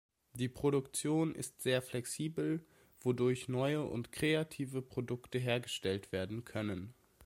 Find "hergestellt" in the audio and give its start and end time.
5.37-6.11